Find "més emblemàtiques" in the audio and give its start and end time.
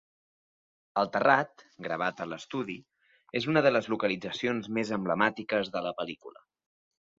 4.81-5.73